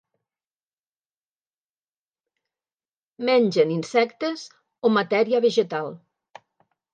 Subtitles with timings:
[3.29, 4.47] Mengen insectes
[4.89, 5.93] o matèria vegetal.